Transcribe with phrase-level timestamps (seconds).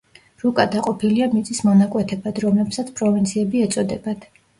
[0.43, 4.27] რუკა დაყოფილია მიწის მონაკვეთებად, რომლებსაც პროვინციები ეწოდებათ.